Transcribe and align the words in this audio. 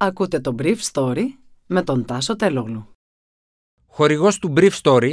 Ακούτε 0.00 0.40
το 0.40 0.54
Brief 0.58 0.76
Story 0.92 1.24
με 1.66 1.82
τον 1.82 2.04
Τάσο 2.04 2.36
Τελόγλου. 2.36 2.88
Χορηγός 3.86 4.38
του 4.38 4.52
Brief 4.56 4.70
Story 4.82 5.12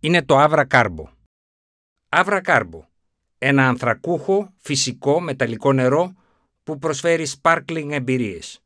είναι 0.00 0.22
το 0.22 0.44
Avra 0.44 0.64
Carbo. 0.70 1.04
Avra 2.08 2.40
Carbo, 2.44 2.80
ένα 3.38 3.68
ανθρακούχο, 3.68 4.52
φυσικό, 4.56 5.20
μεταλλικό 5.20 5.72
νερό 5.72 6.12
που 6.62 6.78
προσφέρει 6.78 7.26
sparkling 7.42 7.88
εμπειρίες. 7.90 8.60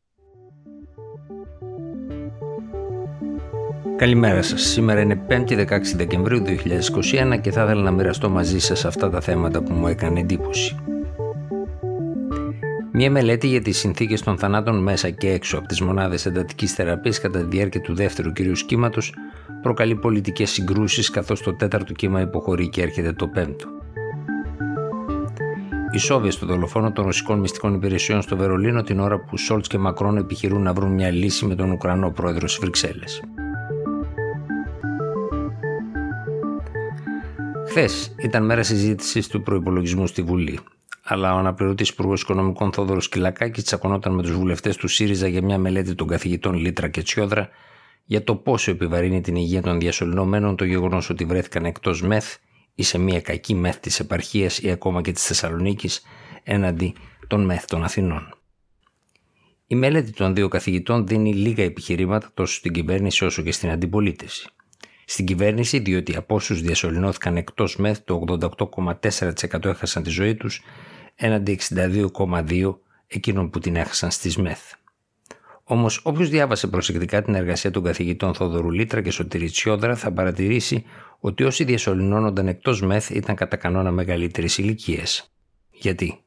Καλημέρα 3.97 4.43
σας. 4.43 4.63
Σήμερα 4.63 5.01
είναι 5.01 5.27
5η 5.29 5.67
16 5.67 5.81
Δεκεμβρίου 5.97 6.43
2021 6.43 7.41
και 7.41 7.51
θα 7.51 7.65
ήθελα 7.65 7.83
να 7.83 7.91
μοιραστώ 7.91 8.29
μαζί 8.31 8.59
σας 8.59 8.85
αυτά 8.85 9.11
τα 9.11 9.21
θέματα 9.21 9.63
που 9.63 9.73
μου 9.73 9.87
έκανε 9.87 10.21
εντύπωση. 10.21 10.77
Μια 12.93 13.11
μελέτη 13.11 13.47
για 13.47 13.63
τις 13.63 13.79
συνθήκες 13.79 14.23
των 14.23 14.39
θανάτων 14.39 14.83
μέσα 14.83 15.11
και 15.11 15.31
έξω 15.31 15.59
από 15.59 15.67
τις 15.67 15.81
μονάδες 15.81 16.27
εντατικής 16.27 16.73
θεραπείας 16.73 17.21
κατά 17.21 17.39
τη 17.39 17.45
διάρκεια 17.45 17.81
του 17.81 17.95
δεύτερου 17.95 18.33
κυρίου 18.33 18.53
κύματο 18.53 19.01
προκαλεί 19.63 19.95
πολιτικές 19.95 20.51
συγκρούσεις 20.51 21.11
καθώς 21.11 21.43
το 21.43 21.55
τέταρτο 21.55 21.93
κύμα 21.93 22.21
υποχωρεί 22.21 22.69
και 22.69 22.83
έρχεται 22.83 23.13
το 23.13 23.29
πέμπτο. 23.29 23.69
Οι 25.93 25.99
Σόβιε 25.99 26.31
στο 26.31 26.47
δολοφόνο 26.47 26.93
των 26.93 27.05
ρωσικών 27.05 27.39
μυστικών 27.39 27.75
υπηρεσιών 27.75 28.23
στο 28.23 28.37
Βερολίνο 28.37 28.83
την 28.83 29.01
ώρα 29.01 29.19
που 29.19 29.37
Σόλτς 29.37 29.69
και 29.69 29.79
Μακρόν 29.79 30.17
επιχειρούν 30.17 30.63
να 30.63 30.73
βρουν 30.73 30.93
μια 30.93 31.11
λύση 31.11 31.47
με 31.47 31.55
τον 31.55 31.71
Ουκρανό 31.71 32.11
πρόεδρο 32.11 32.49
στι 32.49 32.61
Βρυξέλλες. 32.61 33.23
Χθες 37.69 38.15
ήταν 38.19 38.45
μέρα 38.45 38.63
συζήτησης 38.63 39.29
του 39.29 39.43
προπολογισμού 39.43 40.07
στη 40.07 40.23
Βουλή 40.23 40.59
αλλά 41.13 41.35
ο 41.35 41.39
αναπληρωτής 41.39 41.89
Υπουργός 41.89 42.23
Οικονομικών 42.23 42.73
Θόδωρος 42.73 43.09
Κυλακάκης 43.09 43.65
τσακωνόταν 43.65 44.15
με 44.15 44.23
τους 44.23 44.33
βουλευτές 44.33 44.77
του 44.77 44.89
ΣΥΡΙΖΑ 44.89 45.29
για 45.29 45.43
μια 45.43 45.59
μελέτη 45.59 45.95
των 45.95 46.07
καθηγητών 46.07 46.55
Λίτρα 46.55 46.89
και 46.89 47.03
Τσιόδρα 47.03 47.49
για 48.05 48.25
το 48.25 48.35
πόσο 48.37 48.71
επιβαρύνει 48.71 49.21
την 49.21 49.37
υγεία 49.37 49.63
των 49.63 49.81
διασωληνωμένων 49.81 50.57
το 50.57 50.65
γεγονός 50.65 51.11
ότι 51.11 51.25
βρέθηκαν 51.25 51.65
εκτός 51.65 52.03
ΜΕΘ 52.03 52.37
ή 52.75 52.83
σε 52.83 52.99
μια 52.99 53.21
κακή 53.21 53.55
ΜΕΘ 53.55 53.79
της 53.79 54.01
επαρχίας 54.01 54.59
ή 54.59 54.71
ακόμα 54.71 55.01
και 55.01 55.13
της 55.13 55.25
Θεσσαλονίκης 55.27 56.03
έναντι 56.43 56.95
των 57.27 57.45
ΜΕΘ 57.45 57.65
των 57.65 57.85
Αθηνών. 57.85 58.35
Η 59.67 59.75
μελέτη 59.75 60.13
των 60.13 60.35
δύο 60.35 60.49
καθηγητών 60.49 61.07
δίνει 61.07 61.35
λίγα 61.35 61.65
επιχειρήματα 61.65 62.31
τόσο 62.35 62.55
στην 62.55 62.73
κυβέρνηση 62.73 63.25
όσο 63.25 63.43
και 63.43 63.53
στην 63.53 63.71
αντιπολίτευση. 63.71 64.49
Στην 65.05 65.27
κυβέρνηση, 65.27 65.79
διότι 65.79 66.17
από 66.17 66.35
όσους 66.35 66.61
διασωληνώθηκαν 66.61 67.37
εκτός 67.37 67.77
ΜΕΘ, 67.77 67.99
το 68.01 68.25
88,4% 68.29 69.65
έχασαν 69.65 70.03
τη 70.03 70.11
ζωή 70.11 70.35
τους 70.35 70.63
έναντι 71.21 71.59
62,2 71.69 72.79
εκείνων 73.07 73.51
που 73.51 73.59
την 73.59 73.77
έχασαν 73.77 74.11
στις 74.11 74.37
ΜΕΘ. 74.37 74.59
Όμως, 75.65 76.01
όποιος 76.05 76.29
διάβασε 76.29 76.67
προσεκτικά 76.67 77.23
την 77.23 77.35
εργασία 77.35 77.71
των 77.71 77.83
καθηγητών 77.83 78.35
Θόδωρου 78.35 78.71
Λίτρα 78.71 79.03
και 79.03 79.11
Σωτήρη 79.11 79.51
Τσιόδρα 79.51 79.97
θα 79.97 80.13
παρατηρήσει 80.13 80.85
ότι 81.19 81.45
όσοι 81.45 81.65
διασωληνώνονταν 81.65 82.49
εκτός 82.49 82.83
ΜΕΘ 82.83 83.11
ήταν 83.11 83.35
κατά 83.35 83.57
κανόνα 83.57 83.91
μεγαλύτερης 83.91 84.59
ηλικίας. 84.59 85.33
Γιατί; 85.71 86.25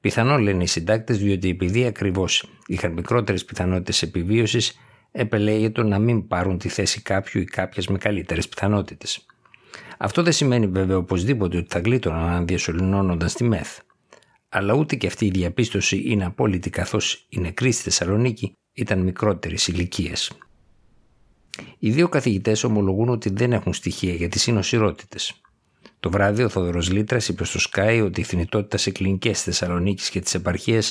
Πιθανόν 0.00 0.40
λένε 0.40 0.62
οι 0.62 0.66
συντάκτες 0.66 1.18
διότι 1.18 1.48
επειδή 1.48 1.84
ακριβώς 1.84 2.50
είχαν 2.66 2.92
μικρότερες 2.92 3.44
πιθανότητες 3.44 4.02
επιβίωσης, 4.02 4.78
επελέγεται 5.12 5.82
να 5.82 5.98
μην 5.98 6.26
πάρουν 6.26 6.58
τη 6.58 6.68
θέση 6.68 7.02
κάποιου 7.02 7.40
ή 7.40 7.44
κάποιε 7.44 7.82
με 7.88 7.98
καλύτερες 7.98 8.48
πιθανότητες. 8.48 9.26
Αυτό 9.98 10.22
δεν 10.22 10.32
σημαίνει 10.32 10.66
βέβαια 10.66 10.96
οπωσδήποτε 10.96 11.56
ότι 11.56 11.66
θα 11.70 11.78
γλίτωναν 11.78 12.28
αν 12.28 12.46
διασωληνώνονταν 12.46 13.28
στη 13.28 13.44
ΜΕΘ 13.44 13.78
αλλά 14.54 14.74
ούτε 14.74 14.96
και 14.96 15.06
αυτή 15.06 15.26
η 15.26 15.30
διαπίστωση 15.30 16.02
είναι 16.06 16.24
απόλυτη 16.24 16.70
καθώς 16.70 17.26
η 17.28 17.40
νεκροί 17.40 17.72
στη 17.72 17.82
Θεσσαλονίκη 17.82 18.56
ήταν 18.72 18.98
μικρότερης 18.98 19.68
ηλικίε. 19.68 20.12
Οι 21.78 21.90
δύο 21.90 22.08
καθηγητές 22.08 22.64
ομολογούν 22.64 23.08
ότι 23.08 23.30
δεν 23.30 23.52
έχουν 23.52 23.74
στοιχεία 23.74 24.14
για 24.14 24.28
τις 24.28 24.46
νοσηρότητε. 24.46 25.16
Το 26.00 26.10
βράδυ 26.10 26.42
ο 26.42 26.48
Θόδωρο 26.48 26.80
Λίτρας 26.80 27.28
είπε 27.28 27.44
στο 27.44 27.60
Sky 27.70 28.02
ότι 28.04 28.20
η 28.20 28.24
θνητότητα 28.24 28.76
σε 28.76 28.90
κλινικές 28.90 29.32
της 29.32 29.42
Θεσσαλονίκης 29.42 30.10
και 30.10 30.20
τη 30.20 30.32
επαρχία 30.34 30.82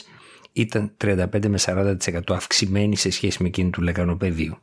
ήταν 0.53 0.91
35 1.03 1.47
με 1.47 1.59
40% 1.65 1.95
αυξημένη 2.27 2.95
σε 2.95 3.11
σχέση 3.11 3.41
με 3.41 3.47
εκείνη 3.47 3.69
του 3.69 3.81
Λεκανοπεδίου. 3.81 4.57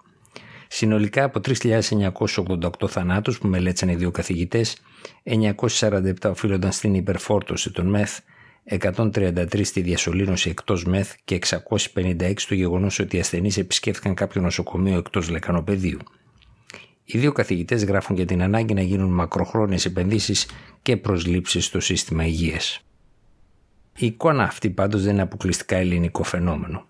Συνολικά 0.68 1.24
από 1.24 1.40
3.988 1.44 2.88
θανάτους 2.88 3.38
που 3.38 3.48
μελέτησαν 3.48 3.88
οι 3.88 3.94
δύο 3.94 4.10
καθηγητές, 4.10 4.76
947 5.24 6.12
οφείλονταν 6.24 6.72
στην 6.72 6.94
υπερφόρτωση 6.94 7.70
των 7.70 7.86
ΜΕΘ 7.86 8.18
133 8.70 9.64
στη 9.64 9.80
διασωλήνωση 9.80 10.50
εκτός 10.50 10.84
ΜΕΘ 10.84 11.14
και 11.24 11.38
656 11.94 12.34
το 12.48 12.54
γεγονός 12.54 12.98
ότι 12.98 13.16
οι 13.16 13.20
ασθενείς 13.20 13.56
επισκέφθηκαν 13.56 14.14
κάποιο 14.14 14.42
νοσοκομείο 14.42 14.98
εκτός 14.98 15.28
λεκανοπεδίου. 15.28 15.98
Οι 17.04 17.18
δύο 17.18 17.32
καθηγητές 17.32 17.84
γράφουν 17.84 18.16
για 18.16 18.24
την 18.24 18.42
ανάγκη 18.42 18.74
να 18.74 18.80
γίνουν 18.80 19.10
μακροχρόνιες 19.10 19.84
επενδύσεις 19.84 20.46
και 20.82 20.96
προσλήψεις 20.96 21.64
στο 21.64 21.80
σύστημα 21.80 22.26
υγείας. 22.26 22.84
Η 23.96 24.06
εικόνα 24.06 24.42
αυτή 24.42 24.70
πάντως 24.70 25.02
δεν 25.02 25.12
είναι 25.12 25.22
αποκλειστικά 25.22 25.76
ελληνικό 25.76 26.22
φαινόμενο. 26.22 26.86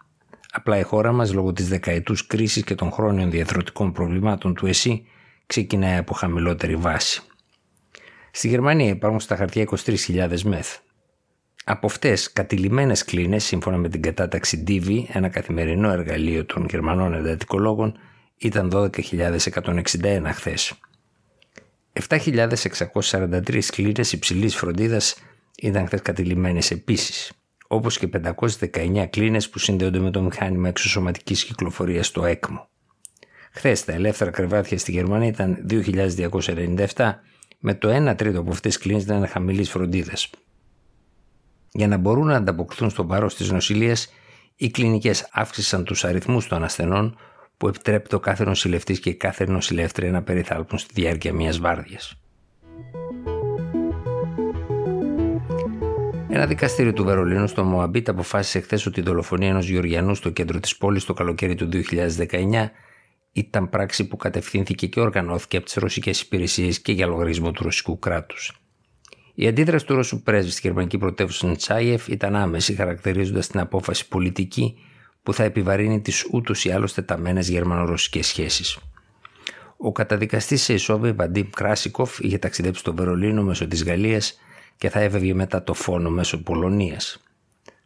Απλά 0.53 0.78
η 0.78 0.83
χώρα 0.83 1.12
μας, 1.12 1.33
λόγω 1.33 1.53
της 1.53 1.69
δεκαετούς 1.69 2.27
κρίσης 2.27 2.65
και 2.65 2.75
των 2.75 2.91
χρόνιων 2.93 3.31
διαθροτικών 3.31 3.93
προβλημάτων 3.93 4.55
του 4.55 4.67
ΕΣΥ, 4.67 5.06
ξεκινάει 5.47 5.97
από 5.97 6.15
χαμηλότερη 6.15 6.77
βάση. 6.77 7.22
Στη 8.31 8.49
Γερμανία 8.49 8.88
υπάρχουν 8.88 9.21
στα 9.21 9.37
χαρτιά 9.37 9.67
23.000 9.84 10.41
μεθ. 10.43 10.77
Από 11.71 11.87
αυτές, 11.87 12.33
κατηλημένες 12.33 13.05
κλίνες, 13.05 13.45
σύμφωνα 13.45 13.77
με 13.77 13.89
την 13.89 14.03
κατάταξη 14.03 14.65
DV, 14.67 15.05
ένα 15.12 15.29
καθημερινό 15.29 15.91
εργαλείο 15.91 16.45
των 16.45 16.67
Γερμανών 16.71 17.15
εντατικολόγων, 17.15 17.99
ήταν 18.37 18.71
12.161 18.73 20.33
χθες. 20.33 20.73
7.643 21.93 23.71
κλίνες 23.71 24.12
υψηλής 24.12 24.56
φροντίδας 24.56 25.17
ήταν 25.62 25.87
χθες 25.87 26.03
κατηλημένες 26.03 26.71
επίσης, 26.71 27.33
όπως 27.67 27.99
και 27.99 28.09
519 28.09 29.06
κλίνες 29.11 29.49
που 29.49 29.59
συνδέονται 29.59 29.99
με 29.99 30.11
το 30.11 30.23
μηχάνημα 30.23 30.69
εξωσωματικής 30.69 31.45
κυκλοφορίας 31.45 32.06
στο 32.06 32.25
ΕΚΜΟ. 32.25 32.69
Χθες 33.53 33.85
τα 33.85 33.93
ελεύθερα 33.93 34.31
κρεβάτια 34.31 34.79
στη 34.79 34.93
Γερμανία 34.93 35.29
ήταν 35.29 35.67
2.297, 35.71 37.23
με 37.59 37.75
το 37.75 38.11
1 38.11 38.15
τρίτο 38.17 38.41
από 38.41 38.50
αυτές 38.50 38.75
τις 38.75 38.83
κλίνες 38.83 39.03
ήταν 39.03 39.27
χαμηλής 39.27 39.71
φροντίδας, 39.71 40.31
για 41.73 41.89
να 41.89 41.97
μπορούν 41.97 42.27
να 42.27 42.37
ανταποκριθούν 42.37 42.91
στο 42.91 43.06
βάρος 43.06 43.34
της 43.34 43.51
νοσηλείας, 43.51 44.12
οι 44.56 44.71
κλινικές 44.71 45.29
αύξησαν 45.33 45.84
τους 45.84 46.05
αριθμούς 46.05 46.47
των 46.47 46.65
ασθενών 46.65 47.17
που 47.56 47.69
επιτρέπει 47.69 48.09
το 48.09 48.21
κάθε 48.21 48.45
νοσηλευτής 48.45 49.01
και 49.01 49.15
κάθε 49.15 49.47
νοσηλεύτρια 49.47 50.11
να 50.11 50.23
περιθάλπουν 50.23 50.79
στη 50.79 51.01
διάρκεια 51.01 51.33
μιας 51.33 51.59
βάρδιας. 51.59 52.15
Ένα 56.29 56.47
δικαστήριο 56.47 56.93
του 56.93 57.05
Βερολίνου 57.05 57.47
στο 57.47 57.65
Μοαμπίτ 57.65 58.09
αποφάσισε 58.09 58.61
χθες 58.61 58.87
ότι 58.87 59.00
η 59.00 59.03
δολοφονία 59.03 59.49
ενός 59.49 59.69
Γεωργιανού 59.69 60.15
στο 60.15 60.31
κέντρο 60.31 60.61
της 60.61 60.77
πόλης 60.77 61.05
το 61.05 61.15
καλοκαίρι 61.15 61.55
του 61.55 61.69
2019 61.69 62.71
ήταν 63.33 63.69
πράξη 63.69 64.09
που 64.09 64.17
κατευθύνθηκε 64.17 64.87
και 64.87 65.00
οργανώθηκε 65.00 65.56
από 65.56 65.67
τις 65.67 65.75
ρωσικές 65.75 66.21
υπηρεσίες 66.21 66.81
και 66.81 66.93
για 66.93 67.06
λογαριασμό 67.06 67.50
του 67.50 67.62
ρωσικού 67.62 67.99
κράτους. 67.99 68.68
Η 69.41 69.47
αντίδραση 69.47 69.87
του 69.87 69.94
Ρώσου 69.94 70.22
πρέσβη 70.22 70.50
στη 70.50 70.60
γερμανική 70.62 70.99
πρωτεύουσα 70.99 71.56
Τσάιεφ 71.56 72.09
ήταν 72.09 72.37
άμεση, 72.37 72.75
χαρακτηρίζοντας 72.75 73.47
την 73.47 73.60
απόφαση 73.60 74.09
πολιτική 74.09 74.78
που 75.22 75.32
θα 75.32 75.43
επιβαρύνει 75.43 76.00
τις 76.00 76.28
ούτως 76.32 76.65
ή 76.65 76.71
άλλως 76.71 76.94
τεταμένες 76.94 77.49
γερμανο-ρωσικές 77.49 78.26
σχέσεις. 78.26 78.78
Ο 79.76 79.93
καταδικαστής 79.93 80.62
σε 80.62 80.72
Ισόβε 80.72 81.12
Βαντίμ 81.12 81.49
Κράσικοφ 81.50 82.19
είχε 82.19 82.38
ταξιδέψει 82.38 82.81
στο 82.81 82.94
Βερολίνο 82.94 83.43
μέσω 83.43 83.66
της 83.66 83.84
Γαλλίας 83.84 84.38
και 84.76 84.88
θα 84.88 85.00
έβγαινε 85.00 85.34
μετά 85.34 85.62
το 85.62 85.75
φόνο 85.75 86.10
μέσω 86.10 86.43
Πολωνίας. 86.43 87.22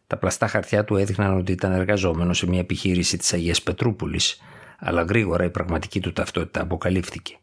Τα 0.06 0.16
πλαστά 0.16 0.46
χαρτιά 0.48 0.84
του 0.84 0.96
έδειχναν 0.96 1.36
ότι 1.38 1.52
ήταν 1.52 1.72
εργαζόμενος 1.72 2.38
σε 2.38 2.48
μια 2.48 2.60
επιχείρηση 2.60 3.16
της 3.16 3.32
Αγίας 3.32 3.62
Πετρούπολης, 3.62 4.40
αλλά 4.78 5.02
γρήγορα 5.02 5.44
η 5.44 5.50
πραγματική 5.50 6.00
του 6.00 6.12
ταυτότητα 6.12 6.60
αποκαλύφθηκε. 6.60 7.36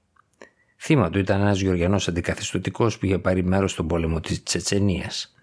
Θύμα 0.82 1.10
του 1.10 1.20
ήταν 1.20 1.42
ένας 1.42 1.60
Γεωργιανός 1.60 2.08
αντικαθιστωτικός 2.08 2.98
που 2.98 3.06
είχε 3.06 3.18
πάρει 3.18 3.44
μέρος 3.44 3.72
στον 3.72 3.88
πόλεμο 3.88 4.20
της 4.20 4.44
Τσετσενίας. 4.44 5.36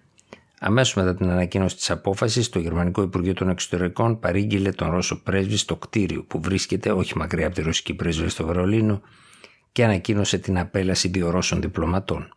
Αμέσως 0.60 0.94
μετά 0.94 1.14
την 1.14 1.30
ανακοίνωση 1.30 1.76
της 1.76 1.90
απόφασης, 1.90 2.48
το 2.48 2.58
Γερμανικό 2.58 3.02
Υπουργείο 3.02 3.32
των 3.32 3.48
Εξωτερικών 3.48 4.20
παρήγγειλε 4.20 4.70
τον 4.70 4.90
Ρώσο 4.90 5.22
πρέσβη 5.22 5.56
στο 5.56 5.76
κτίριο 5.76 6.24
που 6.24 6.40
βρίσκεται 6.40 6.92
όχι 6.92 7.18
μακριά 7.18 7.46
από 7.46 7.54
τη 7.54 7.62
ρωσική 7.62 7.94
πρέσβη 7.94 8.28
στο 8.28 8.46
Βερολίνο 8.46 9.00
και 9.72 9.84
ανακοίνωσε 9.84 10.38
την 10.38 10.58
απέλαση 10.58 11.08
δύο 11.08 11.30
Ρώσων 11.30 11.60
διπλωματών. 11.60 12.28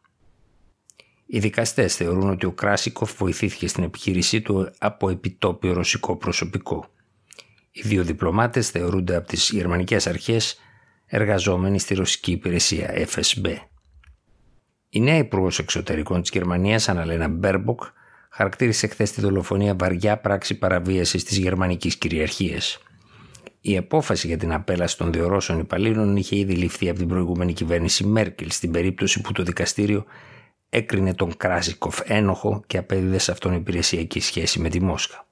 Οι 1.25 1.39
δικαστές 1.39 1.95
θεωρούν 1.95 2.29
ότι 2.29 2.45
ο 2.45 2.51
Κράσικοφ 2.51 3.17
βοηθήθηκε 3.17 3.67
στην 3.67 3.83
επιχείρησή 3.83 4.41
του 4.41 4.71
από 4.77 5.09
επιτόπιο 5.09 5.73
ρωσικό 5.73 6.15
προσωπικό. 6.15 6.85
Οι 7.71 7.81
δύο 7.81 8.03
διπλωμάτες 8.03 8.69
θεωρούνται 8.69 9.15
από 9.15 9.27
τις 9.27 9.49
γερμανικές 9.49 10.07
αρχές 10.07 10.59
εργαζόμενοι 11.09 11.79
στη 11.79 11.93
ρωσική 11.93 12.31
υπηρεσία 12.31 12.93
FSB. 12.93 13.55
Η 14.89 14.99
νέα 14.99 15.17
υπουργός 15.17 15.59
εξωτερικών 15.59 16.21
της 16.21 16.29
Γερμανίας, 16.29 16.89
Αναλένα 16.89 17.27
Μπέρμποκ, 17.27 17.81
χαρακτήρισε 18.29 18.87
χθες 18.87 19.11
τη 19.11 19.21
δολοφονία 19.21 19.75
βαριά 19.75 20.17
πράξη 20.17 20.57
παραβίασης 20.57 21.23
της 21.23 21.37
γερμανικής 21.37 21.95
κυριαρχίας. 21.95 22.77
Η 23.61 23.77
απόφαση 23.77 24.27
για 24.27 24.37
την 24.37 24.53
απέλαση 24.53 24.97
των 24.97 25.11
διορώσεων 25.11 25.59
υπαλλήλων 25.59 26.15
είχε 26.15 26.35
ήδη 26.35 26.53
ληφθεί 26.53 26.89
από 26.89 26.99
την 26.99 27.07
προηγούμενη 27.07 27.53
κυβέρνηση 27.53 28.05
Μέρκελ 28.05 28.51
στην 28.51 28.71
περίπτωση 28.71 29.21
που 29.21 29.31
το 29.31 29.43
δικαστήριο 29.43 30.05
έκρινε 30.69 31.13
τον 31.13 31.37
Κράζικοφ 31.37 31.99
ένοχο 32.03 32.63
και 32.67 32.77
απέδιδε 32.77 33.17
σε 33.17 33.31
αυτόν 33.31 33.53
υπηρεσιακή 33.53 34.19
σχέση 34.19 34.59
με 34.59 34.69
τη 34.69 34.81
Μόσχα. 34.81 35.28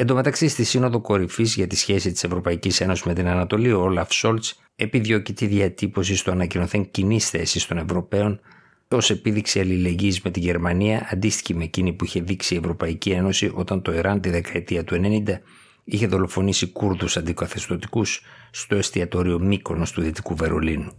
Εν 0.00 0.06
τω 0.06 0.14
μεταξύ, 0.14 0.48
στη 0.48 0.64
Σύνοδο 0.64 1.00
Κορυφής 1.00 1.54
για 1.54 1.66
τη 1.66 1.76
σχέση 1.76 2.12
της 2.12 2.24
Ευρωπαϊκής 2.24 2.80
Ένωσης 2.80 3.04
με 3.04 3.14
την 3.14 3.28
Ανατολή, 3.28 3.72
ο 3.72 3.80
Όλαφ 3.80 4.12
Σόλτς 4.12 4.60
επιδιώκει 4.76 5.32
τη 5.32 5.46
διατύπωση 5.46 6.16
στο 6.16 6.30
ανακοινωθέν 6.30 6.90
κοινής 6.90 7.30
θέση 7.30 7.68
των 7.68 7.78
Ευρωπαίων 7.78 8.40
ως 8.88 9.10
επίδειξη 9.10 9.60
αλληλεγγύης 9.60 10.20
με 10.20 10.30
τη 10.30 10.40
Γερμανία, 10.40 11.08
αντίστοιχη 11.12 11.54
με 11.54 11.64
εκείνη 11.64 11.92
που 11.92 12.04
είχε 12.04 12.20
δείξει 12.20 12.54
η 12.54 12.56
Ευρωπαϊκή 12.56 13.10
Ένωση 13.10 13.52
όταν 13.54 13.82
το 13.82 13.92
Ιράν 13.92 14.20
τη 14.20 14.30
δεκαετία 14.30 14.84
του 14.84 15.00
90 15.26 15.38
είχε 15.84 16.06
δολοφονήσει 16.06 16.66
Κούρδους 16.66 17.16
αντικαθεστωτικούς 17.16 18.22
στο 18.50 18.76
εστιατόριο 18.76 19.38
Μύκονος 19.38 19.92
του 19.92 20.00
Δυτικού 20.00 20.34
Βερολίνου. 20.34 20.92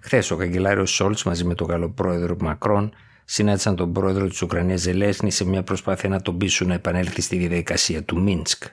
Χθες 0.00 0.30
ο 0.30 0.36
καγκελάριος 0.36 0.90
Σόλτς 0.90 1.22
μαζί 1.22 1.44
με 1.44 1.54
τον 1.54 1.66
Γάλλο 1.66 1.90
πρόεδρο 1.90 2.36
Μακρόν 2.40 2.92
συνάντησαν 3.32 3.76
τον 3.76 3.92
πρόεδρο 3.92 4.28
της 4.28 4.42
Ουκρανίας 4.42 4.80
Ζελέσνη 4.80 5.30
σε 5.30 5.44
μια 5.44 5.62
προσπάθεια 5.62 6.08
να 6.08 6.22
τον 6.22 6.38
πείσουν 6.38 6.68
να 6.68 6.74
επανέλθει 6.74 7.20
στη 7.20 7.36
διαδικασία 7.36 8.02
του 8.02 8.22
Μίνσκ. 8.22 8.64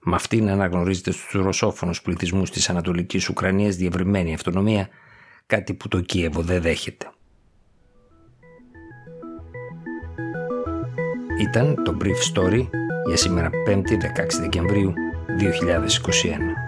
Με 0.00 0.14
αυτή 0.14 0.40
να 0.40 0.52
αναγνωρίζεται 0.52 1.10
στους 1.10 1.42
ρωσόφωνους 1.42 2.02
πληθυσμούς 2.02 2.50
της 2.50 2.68
Ανατολικής 2.68 3.28
Ουκρανίας 3.28 3.76
διευρυμένη 3.76 4.34
αυτονομία, 4.34 4.88
κάτι 5.46 5.74
που 5.74 5.88
το 5.88 6.00
Κίεβο 6.00 6.42
δεν 6.42 6.62
δέχεται. 6.62 7.10
Ήταν 11.40 11.82
το 11.84 11.96
Brief 12.02 12.34
Story 12.34 12.68
για 13.06 13.16
σήμερα 13.16 13.50
5η 13.68 13.72
16 13.72 14.40
Δεκεμβρίου 14.40 14.92
2021. 15.38 16.65